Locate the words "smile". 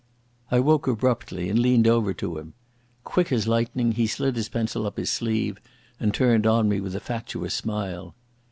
7.53-8.15